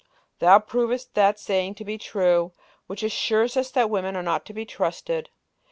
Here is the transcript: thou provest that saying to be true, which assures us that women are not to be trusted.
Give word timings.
thou 0.39 0.57
provest 0.57 1.13
that 1.13 1.39
saying 1.39 1.75
to 1.75 1.85
be 1.85 1.95
true, 1.95 2.53
which 2.87 3.03
assures 3.03 3.55
us 3.55 3.69
that 3.69 3.87
women 3.87 4.15
are 4.15 4.23
not 4.23 4.47
to 4.47 4.51
be 4.51 4.65
trusted. 4.65 5.29